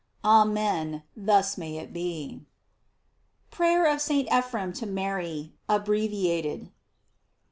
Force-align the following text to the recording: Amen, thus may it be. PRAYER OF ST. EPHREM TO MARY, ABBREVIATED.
Amen, 0.25 1.03
thus 1.15 1.59
may 1.59 1.77
it 1.77 1.93
be. 1.93 2.41
PRAYER 3.51 3.85
OF 3.85 4.01
ST. 4.01 4.27
EPHREM 4.31 4.73
TO 4.73 4.87
MARY, 4.87 5.53
ABBREVIATED. 5.69 6.71